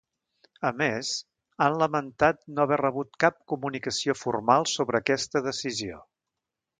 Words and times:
A 0.69 0.69
més, 0.77 1.09
han 1.65 1.75
lamentat 1.83 2.41
no 2.55 2.65
haver 2.65 2.79
rebut 2.83 3.19
cap 3.25 3.37
comunicació 3.53 4.15
formal 4.23 4.67
sobre 4.73 5.01
aquesta 5.05 5.43
decisió. 5.49 6.01